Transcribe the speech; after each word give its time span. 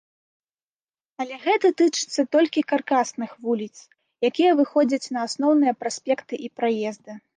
Але 1.23 1.35
гэта 1.43 1.67
тычыцца 1.81 2.21
толькі 2.35 2.63
каркасных 2.73 3.31
вуліц, 3.49 3.69
якія 4.31 4.51
выходзяць 4.61 5.11
на 5.17 5.27
асноўныя 5.29 5.73
праспекты 5.83 6.33
і 6.49 6.51
праезды. 6.61 7.11